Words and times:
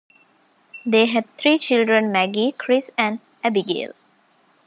They 0.83 1.05
had 1.05 1.27
three 1.37 1.59
children 1.59 2.11
Maggie, 2.11 2.53
Chris, 2.57 2.89
and 2.97 3.19
Abigail. 3.43 3.91